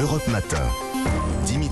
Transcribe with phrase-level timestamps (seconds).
[0.00, 0.64] Europe Matin.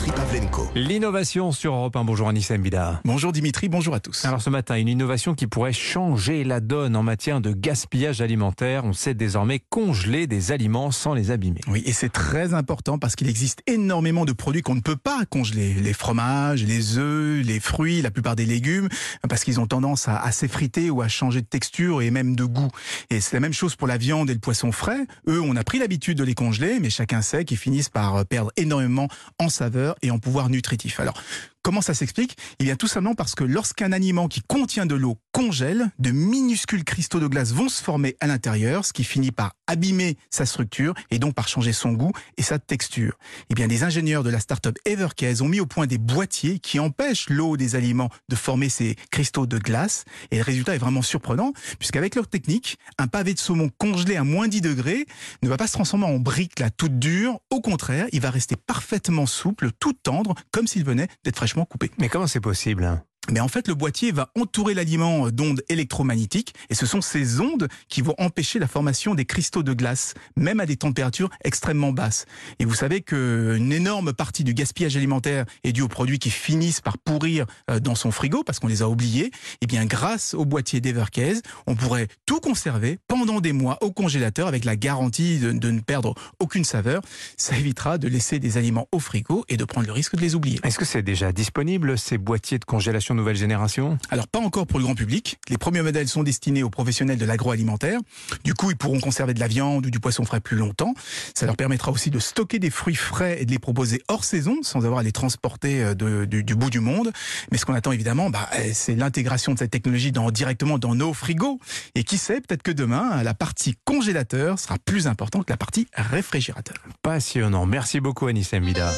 [0.08, 0.68] Dimitri Pavlenko.
[0.74, 2.04] L'innovation sur Europe 1.
[2.04, 3.02] Bonjour Anissa Mbida.
[3.04, 4.25] Bonjour Dimitri, bonjour à tous.
[4.25, 8.86] Alors ce matin, une innovation qui pourrait changer la donne en matière de gaspillage alimentaire.
[8.86, 11.61] On sait désormais congeler des aliments sans les abîmer.
[11.66, 15.27] Oui, et c'est très important parce qu'il existe énormément de produits qu'on ne peut pas
[15.29, 15.75] congeler.
[15.75, 18.88] Les fromages, les œufs, les fruits, la plupart des légumes,
[19.29, 22.45] parce qu'ils ont tendance à, à s'effriter ou à changer de texture et même de
[22.45, 22.70] goût.
[23.11, 25.06] Et c'est la même chose pour la viande et le poisson frais.
[25.29, 28.52] Eux, on a pris l'habitude de les congeler, mais chacun sait qu'ils finissent par perdre
[28.56, 29.09] énormément
[29.39, 31.00] en saveur et en pouvoir nutritif.
[31.00, 31.20] Alors,
[31.68, 32.38] Comment ça s'explique?
[32.60, 36.82] Eh bien tout simplement parce que lorsqu'un aliment qui contient de l'eau congèle, de minuscules
[36.82, 40.94] cristaux de glace vont se former à l'intérieur, ce qui finit par abîmer sa structure
[41.10, 43.18] et donc par changer son goût et sa texture.
[43.50, 46.78] Eh bien des ingénieurs de la start-up Evercase ont mis au point des boîtiers qui
[46.78, 51.02] empêchent l'eau des aliments de former ces cristaux de glace et le résultat est vraiment
[51.02, 55.06] surprenant puisqu'avec leur technique, un pavé de saumon congelé à moins 10 degrés
[55.42, 58.56] ne va pas se transformer en brique là toute dure, au contraire, il va rester
[58.56, 61.91] parfaitement souple, tout tendre comme s'il venait d'être fraîchement coupé.
[61.98, 66.74] Mais comment c'est possible mais en fait, le boîtier va entourer l'aliment d'ondes électromagnétiques et
[66.74, 70.66] ce sont ces ondes qui vont empêcher la formation des cristaux de glace, même à
[70.66, 72.26] des températures extrêmement basses.
[72.58, 76.80] Et vous savez qu'une énorme partie du gaspillage alimentaire est due aux produits qui finissent
[76.80, 77.46] par pourrir
[77.82, 79.30] dans son frigo parce qu'on les a oubliés.
[79.60, 84.48] Eh bien, grâce au boîtier d'Evercase, on pourrait tout conserver pendant des mois au congélateur
[84.48, 87.02] avec la garantie de ne perdre aucune saveur.
[87.36, 90.34] Ça évitera de laisser des aliments au frigo et de prendre le risque de les
[90.34, 90.60] oublier.
[90.64, 93.98] Est-ce que c'est déjà disponible ces boîtiers de congélation nouvelle génération?
[94.11, 95.38] Alors pas encore pour le grand public.
[95.48, 98.00] Les premiers modèles sont destinés aux professionnels de l'agroalimentaire.
[98.44, 100.94] Du coup, ils pourront conserver de la viande ou du poisson frais plus longtemps.
[101.34, 104.56] Ça leur permettra aussi de stocker des fruits frais et de les proposer hors saison
[104.62, 107.12] sans avoir à les transporter de, du, du, bout du monde.
[107.50, 111.12] Mais ce qu'on attend évidemment, bah, c'est l'intégration de cette technologie dans, directement dans nos
[111.12, 111.58] frigos.
[111.94, 115.86] Et qui sait, peut-être que demain, la partie congélateur sera plus importante que la partie
[115.94, 116.77] réfrigérateur.
[117.02, 117.66] Passionnant.
[117.66, 118.92] Merci beaucoup Anissa Mida.